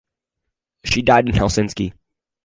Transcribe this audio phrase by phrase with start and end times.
[0.83, 1.93] She died in Helsinki.